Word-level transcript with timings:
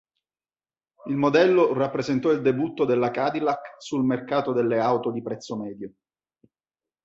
Il 1.09 1.15
modello 1.15 1.73
rappresentò 1.75 2.31
il 2.31 2.41
debutto 2.41 2.85
della 2.85 3.11
Cadillac 3.11 3.75
sul 3.77 4.03
mercato 4.03 4.51
delle 4.51 4.79
auto 4.79 5.11
di 5.11 5.21
prezzo 5.21 5.55
medio. 5.55 5.93